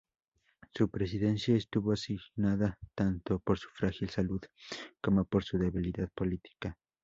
[0.73, 4.41] Su presidencia estuvo signada tanto por su frágil salud
[4.99, 6.79] como por su debilidad política.